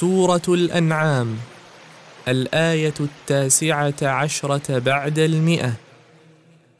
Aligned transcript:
سورة 0.00 0.42
الأنعام 0.48 1.36
الآية 2.28 2.94
التاسعة 3.00 3.94
عشرة 4.02 4.78
بعد 4.78 5.18
المئة. 5.18 5.72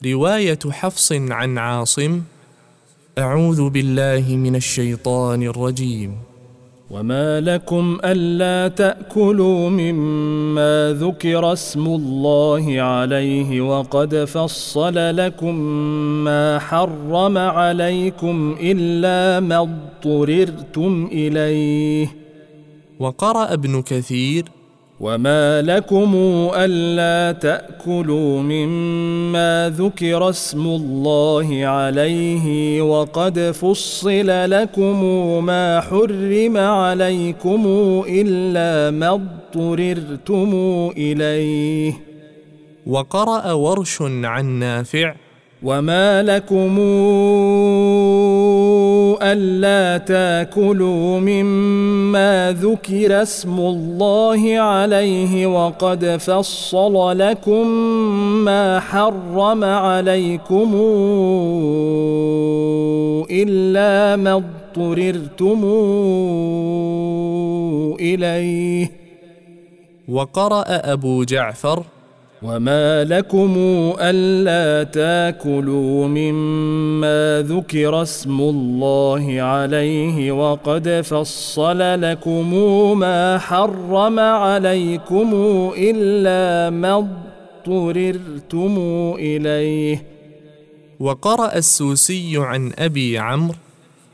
رواية 0.06 0.58
حفص 0.70 1.12
عن 1.12 1.58
عاصم 1.58 2.22
أعوذ 3.18 3.70
بالله 3.70 4.36
من 4.36 4.56
الشيطان 4.56 5.42
الرجيم. 5.42 6.16
وما 6.90 7.40
لكم 7.40 7.98
ألا 8.04 8.68
تأكلوا 8.68 9.70
مما 9.70 10.96
ذكر 11.00 11.52
اسم 11.52 11.86
الله 11.86 12.80
عليه 12.82 13.60
وقد 13.60 14.24
فصل 14.24 15.16
لكم 15.16 15.54
ما 16.24 16.58
حرم 16.58 17.38
عليكم 17.38 18.56
إلا 18.60 19.40
ما 19.40 19.58
اضطررتم 19.58 21.08
إليه. 21.12 22.25
وقرأ 23.00 23.52
ابن 23.52 23.82
كثير 23.82 24.44
وما 25.00 25.62
لكم 25.62 26.14
الا 26.54 27.38
تاكلوا 27.38 28.40
مما 28.42 29.72
ذكر 29.76 30.30
اسم 30.30 30.66
الله 30.66 31.66
عليه 31.66 32.82
وقد 32.82 33.40
فصل 33.40 34.50
لكم 34.50 35.04
ما 35.44 35.80
حرم 35.80 36.56
عليكم 36.56 37.62
الا 38.08 38.90
ما 38.90 39.08
اضطررتم 39.14 40.50
اليه 40.96 41.92
وقرأ 42.86 43.52
ورش 43.52 44.02
عن 44.02 44.46
نافع 44.46 45.14
وما 45.62 46.22
لكم 46.22 46.78
ألا 49.22 49.98
تاكلوا 49.98 51.20
مما 51.20 52.56
ذكر 52.60 53.22
اسم 53.22 53.58
الله 53.58 54.58
عليه 54.58 55.46
وقد 55.46 56.04
فصل 56.06 57.18
لكم 57.18 57.66
ما 58.44 58.80
حرم 58.80 59.64
عليكم 59.64 60.74
إلا 63.30 64.16
ما 64.16 64.32
اضطررتم 64.34 65.64
إليه. 68.00 68.90
وقرأ 70.08 70.64
أبو 70.68 71.24
جعفر 71.24 71.82
وما 72.42 73.04
لكم 73.04 73.54
الا 74.00 74.82
تاكلوا 74.84 76.06
مما 76.08 77.44
ذكر 77.48 78.02
اسم 78.02 78.40
الله 78.40 79.42
عليه 79.42 80.32
وقد 80.32 81.00
فصل 81.04 82.00
لكم 82.00 82.54
ما 82.98 83.38
حرم 83.38 84.20
عليكم 84.20 85.30
الا 85.78 86.70
ما 86.70 87.08
اضطررتم 87.66 88.74
اليه 89.18 90.02
وقرا 91.00 91.56
السوسي 91.56 92.32
عن 92.36 92.72
ابي 92.78 93.18
عمرو 93.18 93.54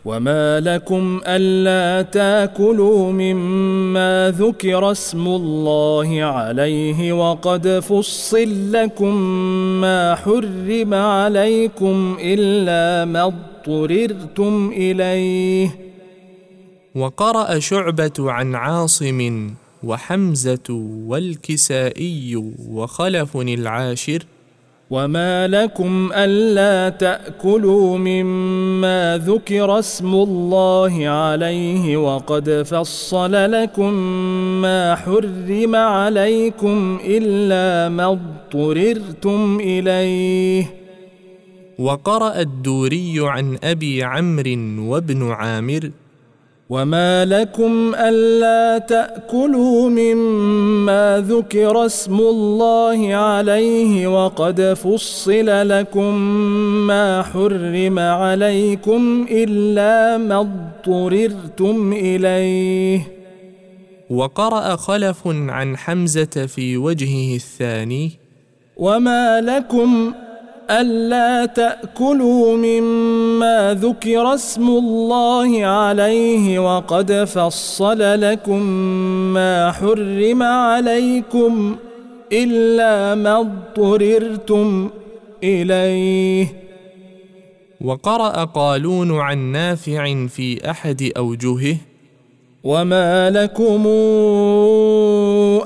وما 0.04 0.60
لكم 0.60 1.20
الا 1.26 2.02
تاكلوا 2.02 3.12
مما 3.12 4.34
ذكر 4.38 4.90
اسم 4.90 5.26
الله 5.26 6.22
عليه 6.22 7.12
وقد 7.12 7.68
فصل 7.68 8.72
لكم 8.72 9.16
ما 9.80 10.14
حرم 10.14 10.94
عليكم 10.94 12.16
الا 12.20 13.04
ما 13.04 13.24
اضطررتم 13.24 14.72
اليه 14.76 15.70
وقرا 16.94 17.58
شعبه 17.58 18.12
عن 18.18 18.54
عاصم 18.54 19.50
وحمزه 19.84 20.68
والكسائي 21.06 22.36
وخلف 22.68 23.36
العاشر 23.36 24.26
وما 24.92 25.48
لكم 25.48 26.10
الا 26.14 26.88
تاكلوا 26.88 27.98
مما 27.98 29.20
ذكر 29.26 29.78
اسم 29.78 30.14
الله 30.14 31.08
عليه 31.08 31.96
وقد 31.96 32.62
فصل 32.66 33.32
لكم 33.52 33.92
ما 34.62 34.94
حرم 34.94 35.76
عليكم 35.76 36.98
الا 37.04 37.88
ما 37.88 38.06
اضطررتم 38.12 39.58
اليه 39.60 40.74
وقرا 41.78 42.40
الدوري 42.40 43.14
عن 43.18 43.58
ابي 43.64 44.02
عمرو 44.02 44.92
وابن 44.92 45.30
عامر 45.30 45.90
وما 46.72 47.24
لكم 47.24 47.94
الا 47.94 48.78
تاكلوا 48.78 49.90
مما 49.90 51.24
ذكر 51.28 51.86
اسم 51.86 52.14
الله 52.20 53.14
عليه 53.14 54.06
وقد 54.06 54.60
فصل 54.60 55.68
لكم 55.68 56.14
ما 56.86 57.22
حرم 57.22 57.98
عليكم 57.98 59.26
الا 59.30 60.18
ما 60.18 60.40
اضطررتم 60.40 61.92
اليه 61.92 63.00
وقرا 64.10 64.76
خلف 64.76 65.20
عن 65.26 65.76
حمزه 65.76 66.46
في 66.46 66.76
وجهه 66.76 67.36
الثاني 67.36 68.10
وما 68.76 69.40
لكم 69.40 70.12
ألا 70.70 71.46
تأكلوا 71.46 72.56
مما 72.56 73.78
ذكر 73.80 74.34
اسم 74.34 74.68
الله 74.68 75.66
عليه 75.66 76.58
وقد 76.58 77.12
فصل 77.12 78.20
لكم 78.20 78.62
ما 79.34 79.72
حرم 79.72 80.42
عليكم 80.42 81.76
إلا 82.32 83.14
ما 83.14 83.40
اضطررتم 83.40 84.90
إليه. 85.42 86.46
وقرأ 87.80 88.44
قالون 88.44 89.20
عن 89.20 89.38
نافع 89.38 90.26
في 90.26 90.70
أحد 90.70 91.12
أوجهه 91.16 91.76
وما 92.64 93.30
لكم 93.30 93.86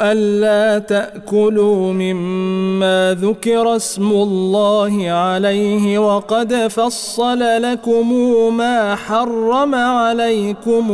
ألا 0.01 0.79
تأكلوا 0.79 1.93
مما 1.93 3.17
ذكر 3.21 3.77
اسم 3.77 4.11
الله 4.11 5.11
عليه 5.11 5.99
وقد 5.99 6.55
فصل 6.55 7.39
لكم 7.63 8.09
ما 8.57 8.95
حرم 8.95 9.75
عليكم 9.75 10.87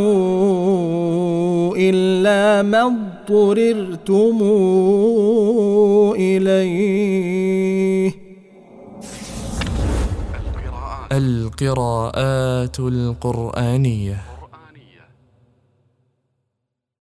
إلا 1.76 2.62
ما 2.62 2.82
اضطررتم 2.82 4.38
إليه. 6.16 8.12
القراءات 11.12 12.80
القرآنية. 12.80 14.31